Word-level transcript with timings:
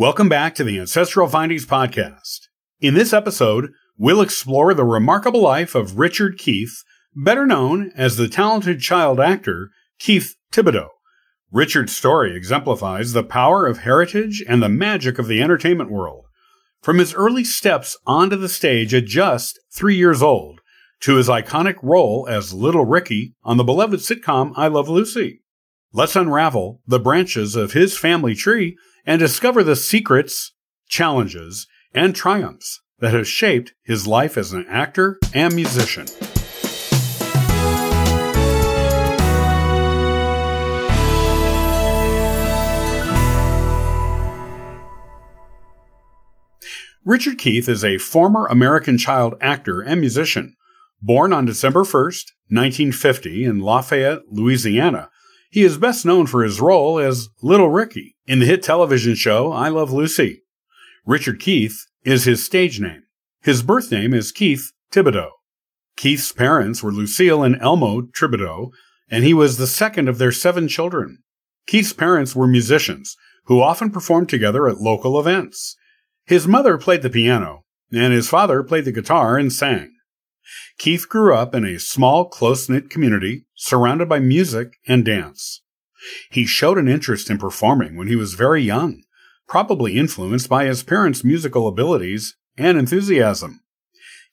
Welcome 0.00 0.30
back 0.30 0.54
to 0.54 0.64
the 0.64 0.80
Ancestral 0.80 1.28
Findings 1.28 1.66
Podcast. 1.66 2.48
In 2.80 2.94
this 2.94 3.12
episode, 3.12 3.68
we'll 3.98 4.22
explore 4.22 4.72
the 4.72 4.82
remarkable 4.82 5.42
life 5.42 5.74
of 5.74 5.98
Richard 5.98 6.38
Keith, 6.38 6.82
better 7.14 7.44
known 7.44 7.92
as 7.94 8.16
the 8.16 8.26
talented 8.26 8.80
child 8.80 9.20
actor 9.20 9.68
Keith 9.98 10.36
Thibodeaux. 10.52 10.88
Richard's 11.52 11.94
story 11.94 12.34
exemplifies 12.34 13.12
the 13.12 13.22
power 13.22 13.66
of 13.66 13.80
heritage 13.80 14.42
and 14.48 14.62
the 14.62 14.70
magic 14.70 15.18
of 15.18 15.28
the 15.28 15.42
entertainment 15.42 15.90
world. 15.90 16.24
From 16.80 16.96
his 16.96 17.12
early 17.12 17.44
steps 17.44 17.98
onto 18.06 18.36
the 18.36 18.48
stage 18.48 18.94
at 18.94 19.04
just 19.04 19.60
three 19.70 19.96
years 19.96 20.22
old 20.22 20.62
to 21.00 21.16
his 21.16 21.28
iconic 21.28 21.76
role 21.82 22.26
as 22.26 22.54
Little 22.54 22.86
Ricky 22.86 23.34
on 23.44 23.58
the 23.58 23.64
beloved 23.64 24.00
sitcom 24.00 24.54
I 24.56 24.68
Love 24.68 24.88
Lucy. 24.88 25.42
Let's 25.92 26.16
unravel 26.16 26.80
the 26.86 26.98
branches 26.98 27.54
of 27.54 27.74
his 27.74 27.98
family 27.98 28.34
tree 28.34 28.78
and 29.10 29.18
discover 29.18 29.64
the 29.64 29.74
secrets, 29.74 30.52
challenges, 30.88 31.66
and 31.92 32.14
triumphs 32.14 32.80
that 33.00 33.12
have 33.12 33.26
shaped 33.26 33.74
his 33.82 34.06
life 34.06 34.38
as 34.38 34.52
an 34.52 34.64
actor 34.68 35.18
and 35.34 35.52
musician. 35.52 36.06
Richard 47.04 47.36
Keith 47.36 47.68
is 47.68 47.82
a 47.82 47.98
former 47.98 48.46
American 48.46 48.96
child 48.96 49.34
actor 49.40 49.80
and 49.80 49.98
musician. 49.98 50.54
Born 51.02 51.32
on 51.32 51.44
December 51.46 51.82
1st, 51.82 52.26
1950 52.48 53.44
in 53.44 53.58
Lafayette, 53.58 54.20
Louisiana, 54.30 55.10
he 55.50 55.62
is 55.62 55.78
best 55.78 56.06
known 56.06 56.26
for 56.26 56.44
his 56.44 56.60
role 56.60 56.98
as 56.98 57.28
Little 57.42 57.70
Ricky 57.70 58.16
in 58.26 58.38
the 58.38 58.46
hit 58.46 58.62
television 58.62 59.16
show 59.16 59.52
I 59.52 59.68
Love 59.68 59.92
Lucy. 59.92 60.42
Richard 61.04 61.40
Keith 61.40 61.86
is 62.04 62.24
his 62.24 62.44
stage 62.44 62.80
name. 62.80 63.02
His 63.42 63.62
birth 63.62 63.90
name 63.90 64.14
is 64.14 64.30
Keith 64.32 64.72
Thibodeaux. 64.92 65.32
Keith's 65.96 66.32
parents 66.32 66.82
were 66.82 66.92
Lucille 66.92 67.42
and 67.42 67.60
Elmo 67.60 68.02
Thibodeaux, 68.02 68.70
and 69.10 69.24
he 69.24 69.34
was 69.34 69.56
the 69.56 69.66
second 69.66 70.08
of 70.08 70.18
their 70.18 70.32
seven 70.32 70.68
children. 70.68 71.18
Keith's 71.66 71.92
parents 71.92 72.36
were 72.36 72.46
musicians 72.46 73.16
who 73.46 73.60
often 73.60 73.90
performed 73.90 74.28
together 74.28 74.68
at 74.68 74.80
local 74.80 75.18
events. 75.18 75.76
His 76.24 76.46
mother 76.46 76.78
played 76.78 77.02
the 77.02 77.10
piano, 77.10 77.64
and 77.92 78.12
his 78.12 78.28
father 78.28 78.62
played 78.62 78.84
the 78.84 78.92
guitar 78.92 79.36
and 79.36 79.52
sang. 79.52 79.92
Keith 80.78 81.08
grew 81.08 81.34
up 81.34 81.54
in 81.54 81.64
a 81.64 81.78
small, 81.78 82.24
close 82.24 82.68
knit 82.68 82.90
community 82.90 83.44
surrounded 83.54 84.08
by 84.08 84.18
music 84.18 84.78
and 84.86 85.04
dance. 85.04 85.62
He 86.30 86.46
showed 86.46 86.78
an 86.78 86.88
interest 86.88 87.30
in 87.30 87.38
performing 87.38 87.96
when 87.96 88.08
he 88.08 88.16
was 88.16 88.34
very 88.34 88.62
young, 88.62 89.02
probably 89.46 89.96
influenced 89.96 90.48
by 90.48 90.64
his 90.64 90.82
parents' 90.82 91.24
musical 91.24 91.68
abilities 91.68 92.36
and 92.56 92.78
enthusiasm. 92.78 93.60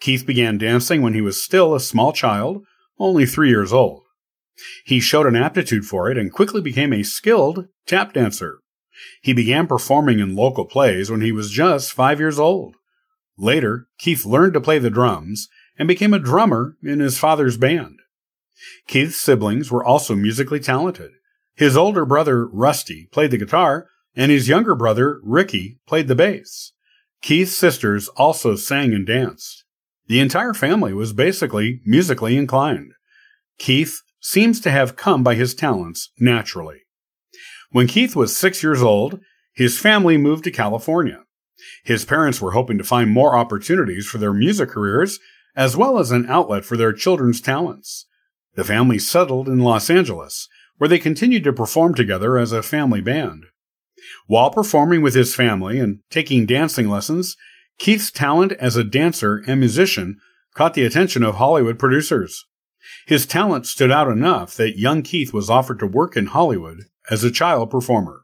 Keith 0.00 0.26
began 0.26 0.58
dancing 0.58 1.02
when 1.02 1.14
he 1.14 1.20
was 1.20 1.42
still 1.42 1.74
a 1.74 1.80
small 1.80 2.12
child, 2.12 2.64
only 2.98 3.26
three 3.26 3.48
years 3.48 3.72
old. 3.72 4.02
He 4.84 5.00
showed 5.00 5.26
an 5.26 5.36
aptitude 5.36 5.84
for 5.84 6.10
it 6.10 6.16
and 6.16 6.32
quickly 6.32 6.60
became 6.60 6.92
a 6.92 7.02
skilled 7.02 7.66
tap 7.86 8.12
dancer. 8.12 8.60
He 9.20 9.32
began 9.32 9.66
performing 9.66 10.20
in 10.20 10.36
local 10.36 10.64
plays 10.64 11.10
when 11.10 11.20
he 11.20 11.32
was 11.32 11.50
just 11.50 11.92
five 11.92 12.18
years 12.18 12.38
old. 12.38 12.76
Later, 13.36 13.88
Keith 13.98 14.24
learned 14.24 14.54
to 14.54 14.60
play 14.60 14.78
the 14.78 14.90
drums 14.90 15.48
and 15.78 15.88
became 15.88 16.14
a 16.14 16.18
drummer 16.18 16.76
in 16.82 17.00
his 17.00 17.18
father's 17.18 17.56
band. 17.56 17.98
Keith's 18.86 19.16
siblings 19.16 19.70
were 19.70 19.84
also 19.84 20.14
musically 20.14 20.60
talented. 20.60 21.12
His 21.54 21.76
older 21.76 22.04
brother, 22.04 22.46
Rusty, 22.46 23.08
played 23.12 23.30
the 23.30 23.38
guitar, 23.38 23.88
and 24.14 24.30
his 24.30 24.48
younger 24.48 24.74
brother, 24.74 25.20
Ricky, 25.22 25.78
played 25.86 26.08
the 26.08 26.14
bass. 26.14 26.72
Keith's 27.22 27.56
sisters 27.56 28.08
also 28.08 28.56
sang 28.56 28.92
and 28.94 29.06
danced. 29.06 29.64
The 30.06 30.20
entire 30.20 30.54
family 30.54 30.94
was 30.94 31.12
basically 31.12 31.80
musically 31.84 32.36
inclined. 32.36 32.92
Keith 33.58 34.02
seems 34.20 34.60
to 34.60 34.70
have 34.70 34.96
come 34.96 35.22
by 35.22 35.34
his 35.34 35.54
talents 35.54 36.10
naturally. 36.18 36.82
When 37.70 37.86
Keith 37.86 38.14
was 38.14 38.36
six 38.36 38.62
years 38.62 38.82
old, 38.82 39.20
his 39.54 39.78
family 39.78 40.16
moved 40.16 40.44
to 40.44 40.50
California. 40.50 41.24
His 41.84 42.04
parents 42.04 42.40
were 42.40 42.52
hoping 42.52 42.78
to 42.78 42.84
find 42.84 43.10
more 43.10 43.36
opportunities 43.36 44.06
for 44.06 44.18
their 44.18 44.32
music 44.32 44.68
careers 44.68 45.18
as 45.56 45.76
well 45.76 45.98
as 45.98 46.10
an 46.10 46.26
outlet 46.28 46.64
for 46.64 46.76
their 46.76 46.92
children's 46.92 47.40
talents. 47.40 48.06
The 48.54 48.64
family 48.64 48.98
settled 48.98 49.48
in 49.48 49.58
Los 49.60 49.90
Angeles, 49.90 50.48
where 50.76 50.88
they 50.88 50.98
continued 50.98 51.44
to 51.44 51.52
perform 51.52 51.94
together 51.94 52.36
as 52.38 52.52
a 52.52 52.62
family 52.62 53.00
band. 53.00 53.46
While 54.26 54.50
performing 54.50 55.02
with 55.02 55.14
his 55.14 55.34
family 55.34 55.80
and 55.80 56.00
taking 56.10 56.46
dancing 56.46 56.88
lessons, 56.88 57.36
Keith's 57.78 58.10
talent 58.10 58.52
as 58.52 58.76
a 58.76 58.84
dancer 58.84 59.42
and 59.46 59.60
musician 59.60 60.18
caught 60.54 60.74
the 60.74 60.84
attention 60.84 61.22
of 61.22 61.36
Hollywood 61.36 61.78
producers. 61.78 62.44
His 63.06 63.26
talent 63.26 63.66
stood 63.66 63.90
out 63.90 64.08
enough 64.08 64.54
that 64.56 64.78
young 64.78 65.02
Keith 65.02 65.32
was 65.32 65.50
offered 65.50 65.78
to 65.80 65.86
work 65.86 66.16
in 66.16 66.26
Hollywood 66.26 66.84
as 67.10 67.24
a 67.24 67.30
child 67.30 67.70
performer. 67.70 68.22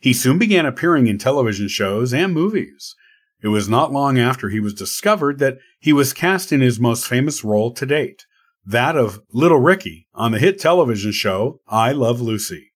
He 0.00 0.12
soon 0.12 0.38
began 0.38 0.64
appearing 0.64 1.06
in 1.06 1.18
television 1.18 1.68
shows 1.68 2.14
and 2.14 2.32
movies. 2.32 2.94
It 3.42 3.48
was 3.48 3.68
not 3.68 3.92
long 3.92 4.18
after 4.18 4.48
he 4.48 4.60
was 4.60 4.74
discovered 4.74 5.38
that 5.38 5.58
he 5.78 5.92
was 5.92 6.12
cast 6.12 6.52
in 6.52 6.60
his 6.60 6.78
most 6.78 7.06
famous 7.06 7.42
role 7.42 7.72
to 7.72 7.86
date, 7.86 8.26
that 8.66 8.96
of 8.96 9.22
Little 9.32 9.60
Ricky 9.60 10.08
on 10.14 10.32
the 10.32 10.38
hit 10.38 10.58
television 10.58 11.12
show 11.12 11.60
I 11.66 11.92
Love 11.92 12.20
Lucy. 12.20 12.72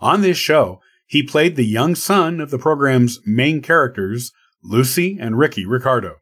On 0.00 0.20
this 0.20 0.38
show, 0.38 0.80
he 1.06 1.22
played 1.22 1.56
the 1.56 1.66
young 1.66 1.94
son 1.94 2.40
of 2.40 2.50
the 2.50 2.58
program's 2.58 3.18
main 3.26 3.60
characters, 3.60 4.30
Lucy 4.62 5.18
and 5.18 5.38
Ricky 5.38 5.64
Ricardo. 5.64 6.16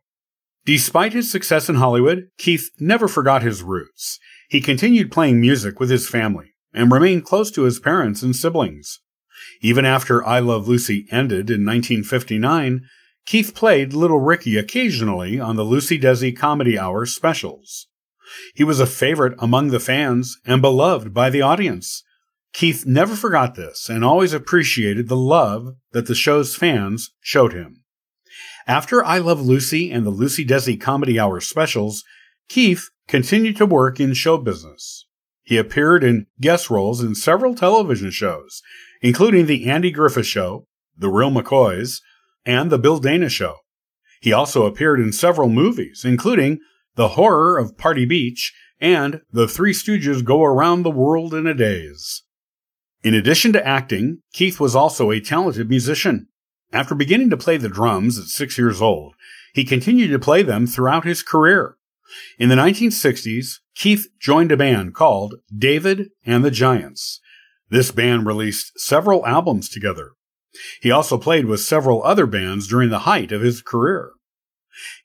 Despite 0.65 1.13
his 1.13 1.31
success 1.31 1.69
in 1.69 1.77
Hollywood, 1.77 2.29
Keith 2.39 2.71
never 2.81 3.09
forgot 3.09 3.43
his 3.43 3.63
roots. 3.63 4.19
He 4.49 4.61
continued 4.61 5.13
playing 5.13 5.41
music 5.41 5.79
with 5.79 5.91
his 5.91 6.09
family 6.09 6.55
and 6.73 6.91
remained 6.91 7.25
close 7.25 7.51
to 7.53 7.63
his 7.63 7.79
parents 7.79 8.23
and 8.23 8.35
siblings. 8.35 9.01
Even 9.61 9.85
after 9.85 10.25
I 10.25 10.39
Love 10.41 10.67
Lucy 10.67 11.07
ended 11.11 11.51
in 11.51 11.65
1959, 11.65 12.83
Keith 13.27 13.55
played 13.55 13.93
Little 13.93 14.21
Ricky 14.21 14.57
occasionally 14.57 15.41
on 15.41 15.57
the 15.57 15.65
Lucy 15.65 15.99
Desi 15.99 16.35
Comedy 16.35 16.79
Hour 16.79 17.05
specials. 17.07 17.89
He 18.55 18.63
was 18.63 18.79
a 18.79 18.87
favorite 18.87 19.35
among 19.41 19.69
the 19.69 19.81
fans 19.81 20.39
and 20.47 20.63
beloved 20.63 21.13
by 21.13 21.31
the 21.31 21.43
audience. 21.43 22.05
Keith 22.53 22.87
never 22.87 23.17
forgot 23.17 23.57
this 23.57 23.89
and 23.89 24.05
always 24.05 24.33
appreciated 24.33 25.09
the 25.09 25.17
love 25.17 25.75
that 25.93 26.07
the 26.07 26.15
show's 26.15 26.55
fans 26.55 27.11
showed 27.21 27.53
him. 27.53 27.83
After 28.69 29.05
I 29.05 29.19
Love 29.19 29.41
Lucy 29.41 29.91
and 29.91 30.07
the 30.07 30.11
Lucy 30.11 30.45
Desi 30.45 30.81
Comedy 30.81 31.19
Hour 31.19 31.41
specials, 31.41 32.05
Keith 32.49 32.91
continued 33.09 33.57
to 33.57 33.67
work 33.67 33.99
in 33.99 34.15
show 34.15 34.39
business. 34.39 35.07
He 35.43 35.57
appeared 35.57 36.03
in 36.03 36.27
guest 36.41 36.71
roles 36.71 37.03
in 37.03 37.15
several 37.15 37.55
television 37.55 38.11
shows, 38.11 38.63
including 39.01 39.47
The 39.47 39.69
Andy 39.69 39.91
Griffith 39.91 40.27
Show, 40.27 40.67
The 40.97 41.09
Real 41.09 41.31
McCoys, 41.31 42.01
and 42.47 42.71
The 42.71 42.79
Bill 42.79 42.99
Dana 42.99 43.29
Show. 43.29 43.57
He 44.23 44.33
also 44.33 44.65
appeared 44.65 45.01
in 45.01 45.13
several 45.13 45.51
movies, 45.51 46.05
including 46.05 46.61
The 46.95 47.09
Horror 47.09 47.59
of 47.59 47.77
Party 47.77 48.07
Beach 48.07 48.55
and 48.81 49.21
The 49.31 49.49
Three 49.49 49.73
Stooges 49.73 50.25
Go 50.25 50.43
Around 50.45 50.83
the 50.83 50.91
World 50.91 51.35
in 51.35 51.47
a 51.47 51.55
Daze. 51.55 52.23
In 53.03 53.15
addition 53.15 53.53
to 53.53 53.67
acting, 53.67 54.23
Keith 54.33 54.59
was 54.59 54.75
also 54.75 55.11
a 55.11 55.21
talented 55.21 55.69
musician. 55.69 56.29
After 56.73 56.95
beginning 56.95 57.31
to 57.31 57.37
play 57.37 57.57
the 57.57 57.69
drums 57.69 58.19
at 58.19 58.25
six 58.25 58.59
years 58.59 58.81
old, 58.81 59.15
he 59.53 59.65
continued 59.65 60.09
to 60.09 60.19
play 60.19 60.43
them 60.43 60.67
throughout 60.67 61.05
his 61.05 61.23
career. 61.23 61.77
In 62.39 62.49
the 62.49 62.57
1960s, 62.57 63.61
Keith 63.75 64.09
joined 64.21 64.53
a 64.53 64.57
band 64.57 64.95
called 64.95 65.37
David 65.57 66.11
and 66.25 66.45
the 66.45 66.51
Giants. 66.51 67.21
This 67.69 67.91
band 67.91 68.27
released 68.27 68.79
several 68.79 69.27
albums 69.27 69.69
together, 69.69 70.13
he 70.81 70.91
also 70.91 71.19
played 71.19 71.47
with 71.47 71.61
several 71.61 72.03
other 72.03 72.27
bands 72.27 72.67
during 72.67 72.91
the 72.91 73.01
height 73.01 73.33
of 73.33 73.43
his 73.43 73.63
career. 73.63 74.13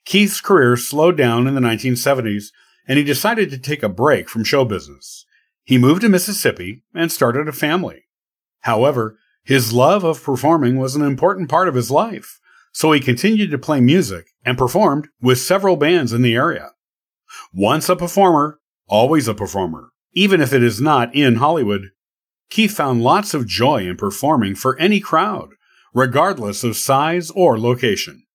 Keith's 0.04 0.40
career 0.40 0.76
slowed 0.76 1.16
down 1.16 1.46
in 1.46 1.54
the 1.54 1.60
1970s, 1.60 2.46
and 2.86 2.98
he 2.98 3.04
decided 3.04 3.50
to 3.50 3.58
take 3.58 3.82
a 3.82 3.88
break 3.88 4.28
from 4.28 4.44
show 4.44 4.64
business. 4.64 5.24
He 5.62 5.78
moved 5.78 6.02
to 6.02 6.08
Mississippi 6.08 6.82
and 6.94 7.10
started 7.10 7.48
a 7.48 7.52
family. 7.52 8.04
However, 8.60 9.18
his 9.44 9.72
love 9.72 10.04
of 10.04 10.22
performing 10.22 10.76
was 10.78 10.94
an 10.94 11.02
important 11.02 11.48
part 11.48 11.68
of 11.68 11.74
his 11.74 11.90
life, 11.90 12.40
so 12.72 12.92
he 12.92 13.00
continued 13.00 13.50
to 13.50 13.58
play 13.58 13.80
music 13.80 14.26
and 14.44 14.58
performed 14.58 15.08
with 15.20 15.38
several 15.38 15.76
bands 15.76 16.12
in 16.12 16.22
the 16.22 16.34
area. 16.34 16.70
Once 17.52 17.88
a 17.88 17.96
performer, 17.96 18.58
always 18.88 19.28
a 19.28 19.34
performer, 19.34 19.90
even 20.12 20.40
if 20.40 20.52
it 20.52 20.62
is 20.62 20.80
not 20.80 21.14
in 21.14 21.36
Hollywood. 21.36 21.90
Keith 22.52 22.76
found 22.76 23.02
lots 23.02 23.32
of 23.32 23.46
joy 23.46 23.78
in 23.88 23.96
performing 23.96 24.54
for 24.54 24.78
any 24.78 25.00
crowd, 25.00 25.54
regardless 25.94 26.62
of 26.62 26.76
size 26.76 27.30
or 27.30 27.58
location. 27.58 28.26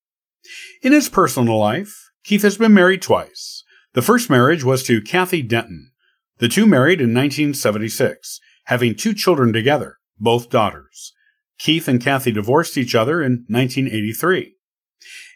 In 0.81 0.91
his 0.91 1.07
personal 1.07 1.59
life, 1.59 2.09
Keith 2.23 2.41
has 2.41 2.57
been 2.57 2.73
married 2.73 3.03
twice. 3.03 3.63
The 3.93 4.01
first 4.01 4.27
marriage 4.27 4.63
was 4.63 4.81
to 4.85 5.03
Kathy 5.03 5.43
Denton. 5.43 5.91
The 6.39 6.47
two 6.47 6.65
married 6.65 6.99
in 6.99 7.13
1976, 7.13 8.39
having 8.63 8.95
two 8.95 9.13
children 9.13 9.53
together, 9.53 9.97
both 10.17 10.49
daughters. 10.49 11.13
Keith 11.59 11.87
and 11.87 12.01
Kathy 12.01 12.31
divorced 12.31 12.75
each 12.75 12.95
other 12.95 13.21
in 13.21 13.45
1983. 13.47 14.55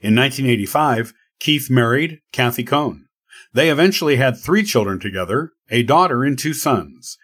In 0.01 0.15
1985, 0.15 1.13
Keith 1.39 1.69
married 1.69 2.21
Kathy 2.31 2.63
Cohn. 2.63 3.05
They 3.53 3.69
eventually 3.69 4.15
had 4.15 4.39
three 4.39 4.63
children 4.63 4.99
together, 4.99 5.51
a 5.69 5.83
daughter 5.83 6.23
and 6.23 6.37
two 6.37 6.55
sons. 6.55 7.19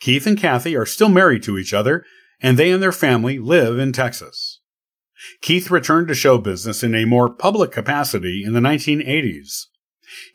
Keith 0.00 0.26
and 0.26 0.38
Kathy 0.38 0.76
are 0.76 0.86
still 0.86 1.08
married 1.08 1.42
to 1.44 1.58
each 1.58 1.74
other, 1.74 2.04
and 2.40 2.56
they 2.56 2.70
and 2.70 2.82
their 2.82 2.92
family 2.92 3.38
live 3.38 3.78
in 3.78 3.92
Texas. 3.92 4.60
Keith 5.40 5.70
returned 5.70 6.08
to 6.08 6.14
show 6.14 6.38
business 6.38 6.82
in 6.82 6.94
a 6.94 7.04
more 7.04 7.28
public 7.28 7.72
capacity 7.72 8.44
in 8.44 8.52
the 8.52 8.60
1980s. 8.60 9.64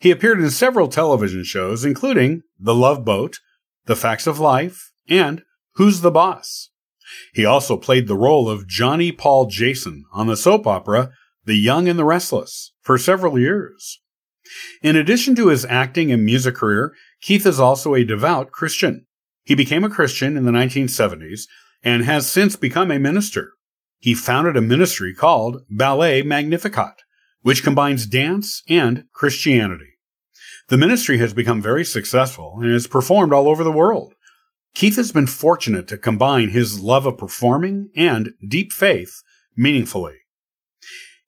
He 0.00 0.10
appeared 0.10 0.40
in 0.40 0.50
several 0.50 0.88
television 0.88 1.44
shows, 1.44 1.84
including 1.84 2.42
The 2.58 2.74
Love 2.74 3.04
Boat, 3.04 3.38
The 3.86 3.96
Facts 3.96 4.26
of 4.26 4.38
Life, 4.38 4.92
and 5.08 5.42
Who's 5.74 6.02
the 6.02 6.10
Boss? 6.10 6.70
He 7.32 7.44
also 7.44 7.76
played 7.76 8.06
the 8.06 8.16
role 8.16 8.48
of 8.48 8.68
Johnny 8.68 9.12
Paul 9.12 9.46
Jason 9.46 10.04
on 10.12 10.26
the 10.26 10.36
soap 10.36 10.66
opera 10.66 11.12
The 11.44 11.56
Young 11.56 11.88
and 11.88 11.98
the 11.98 12.04
Restless 12.04 12.72
for 12.80 12.98
several 12.98 13.38
years. 13.38 14.00
In 14.82 14.96
addition 14.96 15.34
to 15.36 15.48
his 15.48 15.64
acting 15.64 16.12
and 16.12 16.24
music 16.24 16.54
career, 16.54 16.94
Keith 17.20 17.46
is 17.46 17.58
also 17.58 17.94
a 17.94 18.04
devout 18.04 18.52
Christian. 18.52 19.06
He 19.44 19.54
became 19.54 19.84
a 19.84 19.90
Christian 19.90 20.36
in 20.36 20.44
the 20.44 20.52
1970s 20.52 21.42
and 21.82 22.04
has 22.04 22.30
since 22.30 22.56
become 22.56 22.90
a 22.90 22.98
minister. 22.98 23.52
He 23.98 24.14
founded 24.14 24.56
a 24.56 24.62
ministry 24.62 25.14
called 25.14 25.62
Ballet 25.70 26.22
Magnificat, 26.22 27.02
which 27.42 27.62
combines 27.62 28.06
dance 28.06 28.62
and 28.68 29.04
Christianity. 29.12 29.94
The 30.68 30.78
ministry 30.78 31.18
has 31.18 31.34
become 31.34 31.60
very 31.60 31.84
successful 31.84 32.58
and 32.60 32.72
is 32.72 32.86
performed 32.86 33.34
all 33.34 33.48
over 33.48 33.62
the 33.62 33.70
world. 33.70 34.14
Keith 34.74 34.96
has 34.96 35.12
been 35.12 35.26
fortunate 35.26 35.86
to 35.88 35.98
combine 35.98 36.48
his 36.48 36.80
love 36.80 37.06
of 37.06 37.18
performing 37.18 37.90
and 37.94 38.32
deep 38.46 38.72
faith 38.72 39.22
meaningfully. 39.56 40.16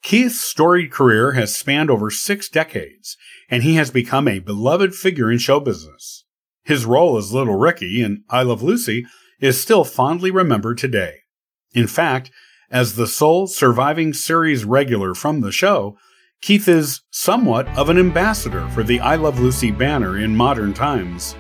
Keith's 0.02 0.40
storied 0.40 0.90
career 0.90 1.32
has 1.32 1.54
spanned 1.54 1.90
over 1.90 2.10
six 2.10 2.48
decades, 2.48 3.16
and 3.50 3.62
he 3.62 3.74
has 3.74 3.90
become 3.90 4.26
a 4.26 4.38
beloved 4.38 4.94
figure 4.94 5.30
in 5.30 5.38
show 5.38 5.60
business. 5.60 6.24
His 6.66 6.84
role 6.84 7.16
as 7.16 7.32
Little 7.32 7.54
Ricky 7.54 8.02
in 8.02 8.24
I 8.28 8.42
Love 8.42 8.60
Lucy 8.60 9.06
is 9.40 9.60
still 9.60 9.84
fondly 9.84 10.32
remembered 10.32 10.78
today. 10.78 11.18
In 11.74 11.86
fact, 11.86 12.32
as 12.72 12.96
the 12.96 13.06
sole 13.06 13.46
surviving 13.46 14.12
series 14.12 14.64
regular 14.64 15.14
from 15.14 15.42
the 15.42 15.52
show, 15.52 15.96
Keith 16.42 16.66
is 16.66 17.02
somewhat 17.12 17.68
of 17.78 17.88
an 17.88 17.98
ambassador 17.98 18.68
for 18.70 18.82
the 18.82 18.98
I 18.98 19.14
Love 19.14 19.38
Lucy 19.38 19.70
banner 19.70 20.18
in 20.18 20.34
modern 20.34 20.74
times. 20.74 21.36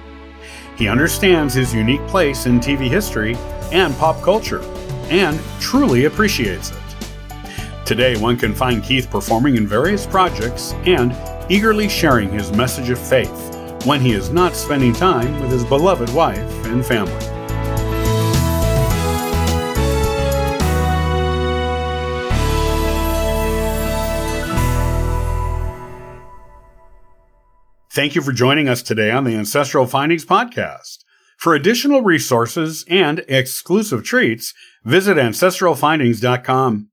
He 0.76 0.86
understands 0.86 1.54
his 1.54 1.74
unique 1.74 2.06
place 2.06 2.46
in 2.46 2.60
TV 2.60 2.88
history 2.88 3.34
and 3.72 3.96
pop 3.96 4.22
culture, 4.22 4.62
and 5.10 5.40
truly 5.58 6.04
appreciates 6.04 6.70
it. 6.70 7.84
Today, 7.84 8.16
one 8.16 8.36
can 8.36 8.54
find 8.54 8.80
Keith 8.80 9.10
performing 9.10 9.56
in 9.56 9.66
various 9.66 10.06
projects 10.06 10.72
and 10.84 11.12
eagerly 11.50 11.88
sharing 11.88 12.30
his 12.30 12.52
message 12.52 12.90
of 12.90 12.98
faith 12.98 13.55
when 13.84 14.00
he 14.00 14.12
is 14.12 14.30
not 14.30 14.54
spending 14.54 14.92
time 14.92 15.40
with 15.40 15.50
his 15.50 15.64
beloved 15.64 16.12
wife 16.14 16.66
and 16.66 16.84
family. 16.84 17.36
Thank 27.96 28.14
you 28.14 28.20
for 28.20 28.32
joining 28.32 28.68
us 28.68 28.82
today 28.82 29.10
on 29.10 29.24
the 29.24 29.34
Ancestral 29.34 29.86
Findings 29.86 30.26
Podcast. 30.26 30.98
For 31.38 31.54
additional 31.54 32.02
resources 32.02 32.84
and 32.90 33.24
exclusive 33.26 34.04
treats, 34.04 34.52
visit 34.84 35.16
ancestralfindings.com. 35.16 36.90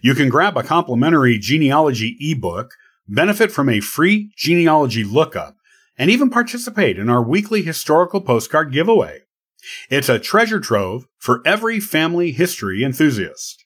You 0.00 0.14
can 0.14 0.28
grab 0.28 0.56
a 0.56 0.62
complimentary 0.62 1.38
genealogy 1.38 2.16
ebook, 2.20 2.74
benefit 3.08 3.50
from 3.50 3.68
a 3.68 3.80
free 3.80 4.30
genealogy 4.36 5.02
lookup, 5.02 5.56
and 5.98 6.10
even 6.10 6.30
participate 6.30 6.98
in 6.98 7.08
our 7.08 7.22
weekly 7.22 7.62
historical 7.62 8.20
postcard 8.20 8.72
giveaway. 8.72 9.20
It's 9.90 10.08
a 10.08 10.18
treasure 10.18 10.60
trove 10.60 11.06
for 11.18 11.42
every 11.46 11.80
family 11.80 12.32
history 12.32 12.84
enthusiast. 12.84 13.64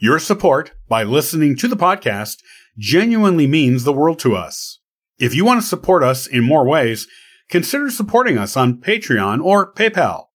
Your 0.00 0.18
support 0.18 0.72
by 0.88 1.02
listening 1.02 1.56
to 1.56 1.68
the 1.68 1.76
podcast 1.76 2.38
genuinely 2.78 3.46
means 3.46 3.84
the 3.84 3.92
world 3.92 4.18
to 4.20 4.36
us. 4.36 4.78
If 5.18 5.34
you 5.34 5.44
want 5.44 5.60
to 5.60 5.66
support 5.66 6.02
us 6.02 6.26
in 6.26 6.44
more 6.44 6.66
ways, 6.66 7.06
consider 7.50 7.90
supporting 7.90 8.38
us 8.38 8.56
on 8.56 8.80
Patreon 8.80 9.42
or 9.42 9.72
PayPal. 9.72 10.26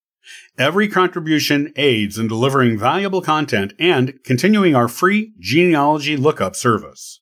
Every 0.58 0.88
contribution 0.88 1.74
aids 1.76 2.18
in 2.18 2.28
delivering 2.28 2.78
valuable 2.78 3.22
content 3.22 3.74
and 3.80 4.20
continuing 4.24 4.76
our 4.76 4.88
free 4.88 5.34
genealogy 5.40 6.16
lookup 6.16 6.56
service. 6.56 7.22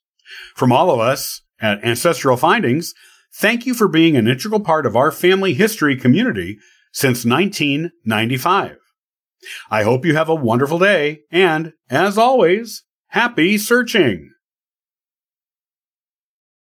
From 0.56 0.72
all 0.72 0.92
of 0.92 1.00
us 1.00 1.42
at 1.62 1.84
Ancestral 1.84 2.36
Findings, 2.36 2.94
thank 3.34 3.66
you 3.66 3.74
for 3.74 3.88
being 3.88 4.16
an 4.16 4.28
integral 4.28 4.60
part 4.60 4.86
of 4.86 4.96
our 4.96 5.12
family 5.12 5.54
history 5.54 5.96
community 5.96 6.58
since 6.92 7.26
1995. 7.26 8.78
I 9.70 9.84
hope 9.84 10.06
you 10.06 10.16
have 10.16 10.30
a 10.30 10.36
wonderful 10.36 10.80
day 10.80 11.22
and, 11.32 11.74
as 11.90 12.18
always, 12.18 12.84
happy 13.08 13.58
searching! 13.58 14.31